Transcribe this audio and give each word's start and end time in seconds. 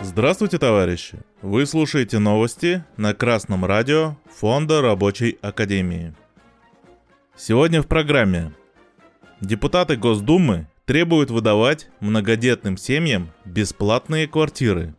Здравствуйте, 0.00 0.58
товарищи! 0.58 1.18
Вы 1.40 1.66
слушаете 1.66 2.18
новости 2.18 2.84
на 2.96 3.14
Красном 3.14 3.64
радио 3.64 4.16
Фонда 4.36 4.82
Рабочей 4.82 5.38
Академии. 5.40 6.14
Сегодня 7.36 7.80
в 7.80 7.86
программе. 7.86 8.52
Депутаты 9.40 9.96
Госдумы 9.96 10.66
требуют 10.84 11.30
выдавать 11.30 11.88
многодетным 12.00 12.76
семьям 12.76 13.32
бесплатные 13.44 14.26
квартиры. 14.26 14.94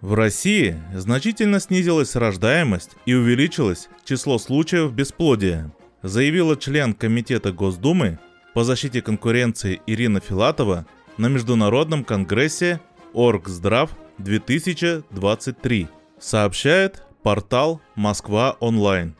В 0.00 0.14
России 0.14 0.80
значительно 0.94 1.58
снизилась 1.58 2.16
рождаемость 2.16 2.96
и 3.06 3.14
увеличилось 3.14 3.88
число 4.04 4.38
случаев 4.38 4.92
бесплодия, 4.92 5.72
заявила 6.02 6.56
член 6.56 6.92
Комитета 6.92 7.50
Госдумы 7.52 8.18
по 8.54 8.64
защите 8.64 9.00
конкуренции 9.02 9.80
Ирина 9.86 10.20
Филатова 10.20 10.86
на 11.16 11.28
Международном 11.28 12.04
конгрессе 12.04 12.80
Оргздрав 13.12 13.90
2023, 14.18 15.88
сообщает 16.18 17.02
портал 17.22 17.80
Москва 17.94 18.56
онлайн. 18.60 19.14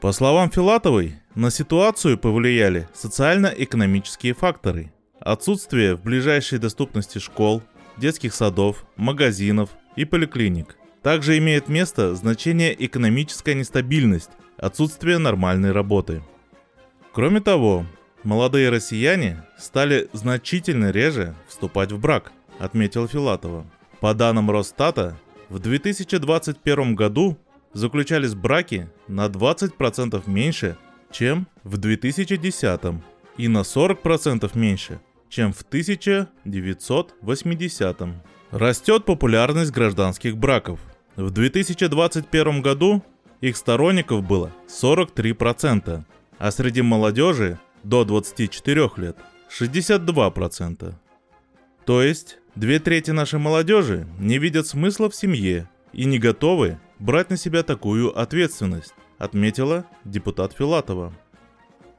По 0.00 0.12
словам 0.12 0.50
Филатовой, 0.50 1.16
на 1.34 1.50
ситуацию 1.50 2.18
повлияли 2.18 2.88
социально-экономические 2.94 4.34
факторы. 4.34 4.92
Отсутствие 5.20 5.96
в 5.96 6.02
ближайшей 6.02 6.58
доступности 6.58 7.18
школ, 7.18 7.62
детских 7.96 8.34
садов, 8.34 8.86
магазинов 8.96 9.70
и 9.96 10.04
поликлиник. 10.04 10.76
Также 11.02 11.38
имеет 11.38 11.68
место 11.68 12.14
значение 12.14 12.74
экономическая 12.84 13.54
нестабильность, 13.54 14.30
отсутствие 14.56 15.18
нормальной 15.18 15.72
работы. 15.72 16.22
Кроме 17.12 17.40
того, 17.40 17.84
молодые 18.24 18.70
россияне 18.70 19.44
стали 19.56 20.08
значительно 20.12 20.90
реже 20.90 21.34
вступать 21.48 21.92
в 21.92 21.98
брак– 21.98 22.32
отметил 22.58 23.08
Филатова. 23.08 23.64
По 24.00 24.12
данным 24.14 24.50
Росстата, 24.50 25.16
в 25.48 25.60
2021 25.60 26.94
году 26.94 27.38
заключались 27.72 28.34
браки 28.34 28.90
на 29.06 29.26
20% 29.26 30.22
меньше, 30.26 30.76
чем 31.10 31.46
в 31.64 31.78
2010 31.78 32.80
и 33.38 33.48
на 33.48 33.58
40% 33.58 34.58
меньше, 34.58 35.00
чем 35.28 35.52
в 35.52 35.62
1980. 35.62 37.96
Растет 38.50 39.04
популярность 39.04 39.72
гражданских 39.72 40.38
браков. 40.38 40.80
В 41.16 41.30
2021 41.30 42.62
году 42.62 43.04
их 43.40 43.56
сторонников 43.56 44.24
было 44.24 44.52
43%, 44.68 46.02
а 46.38 46.50
среди 46.50 46.82
молодежи 46.82 47.58
до 47.82 48.04
24 48.04 48.90
лет 48.96 49.16
62%. 49.50 50.94
То 51.84 52.02
есть 52.02 52.38
Две 52.58 52.80
трети 52.80 53.12
нашей 53.12 53.38
молодежи 53.38 54.08
не 54.18 54.38
видят 54.38 54.66
смысла 54.66 55.08
в 55.08 55.14
семье 55.14 55.70
и 55.92 56.06
не 56.06 56.18
готовы 56.18 56.80
брать 56.98 57.30
на 57.30 57.36
себя 57.36 57.62
такую 57.62 58.18
ответственность, 58.18 58.94
отметила 59.16 59.86
депутат 60.04 60.54
Филатова. 60.54 61.14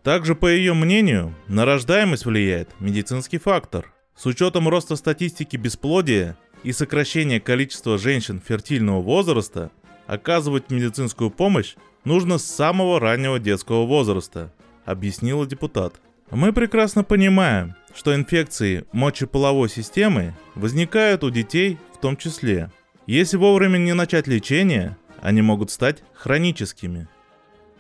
Также, 0.03 0.35
по 0.35 0.47
ее 0.47 0.73
мнению, 0.73 1.33
на 1.47 1.63
рождаемость 1.63 2.25
влияет 2.25 2.71
медицинский 2.81 3.37
фактор. 3.37 3.93
С 4.17 4.25
учетом 4.25 4.67
роста 4.67 4.97
статистики 4.97 5.55
бесплодия 5.55 6.37
и 6.63 6.73
сокращения 6.73 7.39
количества 7.39 7.97
женщин 7.97 8.41
фертильного 8.45 9.01
возраста, 9.01 9.71
оказывать 10.07 10.71
медицинскую 10.71 11.29
помощь 11.29 11.75
нужно 12.03 12.37
с 12.37 12.43
самого 12.43 12.99
раннего 12.99 13.39
детского 13.39 13.85
возраста, 13.85 14.51
объяснила 14.89 15.45
депутат. 15.45 16.01
Мы 16.31 16.53
прекрасно 16.53 17.03
понимаем, 17.03 17.75
что 17.95 18.13
инфекции 18.13 18.85
мочеполовой 18.91 19.69
системы 19.69 20.35
возникают 20.55 21.23
у 21.23 21.29
детей 21.29 21.77
в 21.93 21.97
том 21.97 22.17
числе. 22.17 22.71
Если 23.07 23.37
вовремя 23.37 23.77
не 23.77 23.93
начать 23.93 24.27
лечение, 24.27 24.95
они 25.21 25.41
могут 25.41 25.71
стать 25.71 26.03
хроническими. 26.13 27.07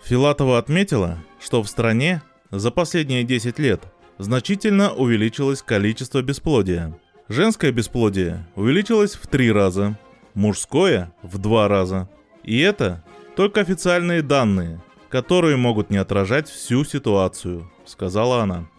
Филатова 0.03 0.57
отметила, 0.57 1.17
что 1.39 1.61
в 1.61 1.69
стране 1.69 2.21
за 2.51 2.71
последние 2.71 3.23
10 3.23 3.59
лет 3.59 3.81
значительно 4.17 4.91
увеличилось 4.93 5.61
количество 5.61 6.21
бесплодия. 6.21 6.97
Женское 7.27 7.71
бесплодие 7.71 8.47
увеличилось 8.55 9.13
в 9.13 9.27
3 9.27 9.51
раза, 9.51 9.97
мужское 10.33 11.13
в 11.21 11.37
2 11.37 11.67
раза. 11.67 12.09
И 12.43 12.59
это 12.59 13.03
только 13.35 13.61
официальные 13.61 14.23
данные, 14.23 14.81
которые 15.09 15.57
могут 15.57 15.89
не 15.89 15.97
отражать 15.97 16.47
всю 16.47 16.85
ситуацию, 16.85 17.69
сказала 17.85 18.43
она. 18.43 18.69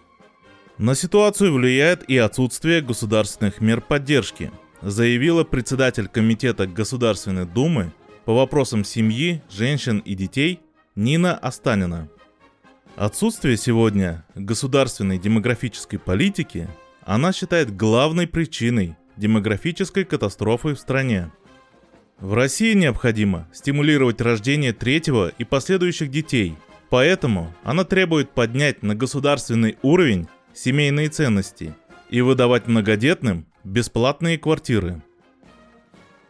На 0.79 0.95
ситуацию 0.95 1.53
влияет 1.53 2.09
и 2.09 2.17
отсутствие 2.17 2.81
государственных 2.81 3.61
мер 3.61 3.81
поддержки, 3.81 4.51
заявила 4.81 5.45
председатель 5.45 6.09
Комитета 6.09 6.67
Государственной 6.67 7.45
Думы 7.45 7.93
по 8.25 8.35
вопросам 8.35 8.85
семьи, 8.85 9.43
женщин 9.51 9.99
и 9.99 10.15
детей 10.15 10.61
Нина 10.95 11.37
Останина. 11.37 12.09
Отсутствие 12.97 13.57
сегодня 13.57 14.25
государственной 14.35 15.19
демографической 15.19 15.99
политики 15.99 16.69
она 17.05 17.33
считает 17.33 17.77
главной 17.77 18.27
причиной 18.27 18.97
демографической 19.17 20.05
катастрофы 20.05 20.75
в 20.75 20.79
стране. 20.79 21.31
В 22.21 22.35
России 22.35 22.75
необходимо 22.75 23.49
стимулировать 23.51 24.21
рождение 24.21 24.75
третьего 24.75 25.33
и 25.39 25.45
последующих 25.45 26.11
детей, 26.11 26.55
поэтому 26.91 27.55
она 27.65 27.85
требует 27.85 28.31
поднять 28.31 28.83
на 28.83 28.95
государственный 28.95 29.79
уровень 29.81 30.29
семейные 30.53 31.09
ценности 31.09 31.75
и 32.11 32.21
выдавать 32.21 32.67
многодетным 32.67 33.47
бесплатные 33.65 34.37
квартиры. 34.37 35.01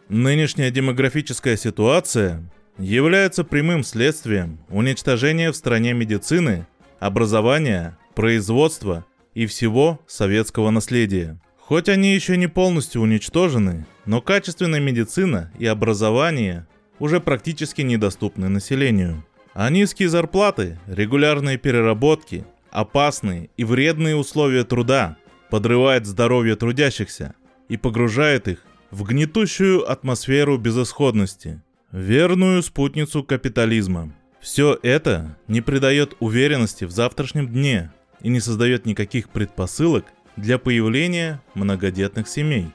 Нынешняя 0.08 0.70
демографическая 0.70 1.56
ситуация 1.56 2.48
является 2.78 3.42
прямым 3.42 3.82
следствием 3.82 4.60
уничтожения 4.68 5.50
в 5.50 5.56
стране 5.56 5.92
медицины, 5.92 6.68
образования, 7.00 7.98
производства 8.14 9.04
и 9.34 9.46
всего 9.46 10.00
советского 10.06 10.70
наследия. 10.70 11.40
Хоть 11.58 11.88
они 11.88 12.14
еще 12.14 12.36
не 12.36 12.48
полностью 12.48 13.00
уничтожены, 13.00 13.86
но 14.06 14.20
качественная 14.20 14.80
медицина 14.80 15.52
и 15.58 15.66
образование 15.66 16.66
уже 16.98 17.20
практически 17.20 17.82
недоступны 17.82 18.48
населению. 18.48 19.24
А 19.54 19.68
низкие 19.70 20.08
зарплаты, 20.08 20.78
регулярные 20.86 21.58
переработки, 21.58 22.44
опасные 22.70 23.50
и 23.56 23.64
вредные 23.64 24.16
условия 24.16 24.64
труда 24.64 25.16
подрывают 25.50 26.06
здоровье 26.06 26.56
трудящихся 26.56 27.34
и 27.68 27.76
погружает 27.76 28.48
их 28.48 28.64
в 28.90 29.02
гнетущую 29.02 29.90
атмосферу 29.90 30.56
безысходности, 30.58 31.60
верную 31.92 32.62
спутницу 32.62 33.24
капитализма. 33.24 34.12
Все 34.40 34.78
это 34.82 35.36
не 35.48 35.60
придает 35.60 36.16
уверенности 36.20 36.84
в 36.84 36.90
завтрашнем 36.90 37.48
дне 37.48 37.92
и 38.22 38.28
не 38.28 38.40
создает 38.40 38.86
никаких 38.86 39.28
предпосылок 39.28 40.06
для 40.36 40.58
появления 40.58 41.42
многодетных 41.54 42.28
семей. 42.28 42.68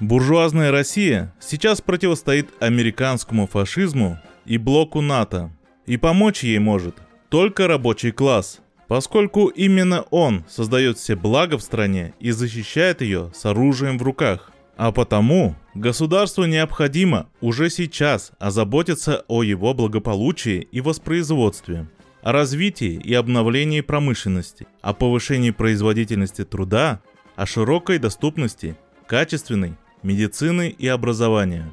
Буржуазная 0.00 0.70
Россия 0.70 1.34
сейчас 1.40 1.80
противостоит 1.80 2.50
американскому 2.60 3.48
фашизму 3.48 4.18
и 4.46 4.56
блоку 4.56 5.00
НАТО, 5.00 5.50
и 5.86 5.96
помочь 5.96 6.44
ей 6.44 6.60
может 6.60 6.94
только 7.30 7.66
рабочий 7.66 8.12
класс, 8.12 8.60
поскольку 8.86 9.48
именно 9.48 10.02
он 10.10 10.44
создает 10.48 10.98
все 10.98 11.16
блага 11.16 11.58
в 11.58 11.62
стране 11.62 12.14
и 12.20 12.30
защищает 12.30 13.02
ее 13.02 13.32
с 13.34 13.44
оружием 13.44 13.98
в 13.98 14.02
руках. 14.04 14.52
А 14.76 14.92
потому 14.92 15.56
государству 15.74 16.44
необходимо 16.44 17.28
уже 17.40 17.68
сейчас 17.68 18.30
озаботиться 18.38 19.24
о 19.26 19.42
его 19.42 19.74
благополучии 19.74 20.68
и 20.70 20.80
воспроизводстве– 20.80 21.88
о 22.22 22.32
развитии 22.32 23.00
и 23.02 23.14
обновлении 23.14 23.80
промышленности, 23.80 24.66
о 24.80 24.92
повышении 24.92 25.50
производительности 25.50 26.44
труда, 26.44 27.00
о 27.36 27.46
широкой 27.46 27.98
доступности 27.98 28.76
качественной 29.06 29.76
медицины 30.02 30.68
и 30.68 30.86
образования. 30.86 31.72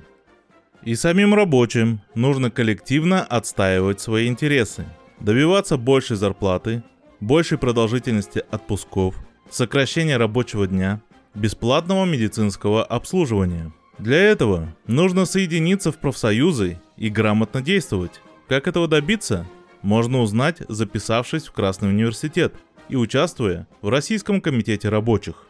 И 0.83 0.95
самим 0.95 1.33
рабочим 1.33 2.01
нужно 2.13 2.51
коллективно 2.51 3.23
отстаивать 3.23 3.99
свои 3.99 4.27
интересы, 4.27 4.85
добиваться 5.19 5.77
большей 5.77 6.17
зарплаты, 6.17 6.83
большей 7.19 7.57
продолжительности 7.57 8.43
отпусков, 8.51 9.15
сокращения 9.49 10.17
рабочего 10.17 10.67
дня, 10.67 11.01
бесплатного 11.33 12.05
медицинского 12.05 12.83
обслуживания. 12.83 13.73
Для 13.97 14.19
этого 14.21 14.75
нужно 14.87 15.25
соединиться 15.25 15.91
в 15.91 15.97
профсоюзы 15.97 16.79
и 16.97 17.09
грамотно 17.09 17.61
действовать. 17.61 18.21
Как 18.47 18.67
этого 18.67 18.87
добиться? 18.87 19.47
можно 19.85 20.21
узнать, 20.21 20.63
записавшись 20.67 21.45
в 21.45 21.51
Красный 21.51 21.89
университет 21.89 22.55
и 22.89 22.95
участвуя 22.95 23.67
в 23.81 23.89
Российском 23.89 24.41
комитете 24.41 24.89
рабочих. 24.89 25.45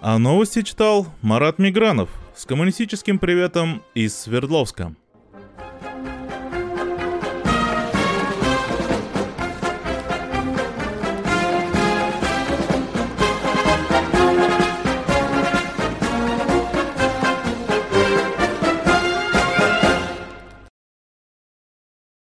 А 0.00 0.16
новости 0.18 0.62
читал 0.62 1.08
Марат 1.22 1.58
Мигранов 1.58 2.08
с 2.36 2.44
коммунистическим 2.46 3.18
приветом 3.18 3.82
из 3.94 4.16
Свердловска. 4.16 4.94